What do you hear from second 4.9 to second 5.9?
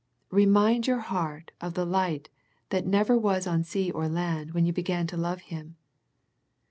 to love Him.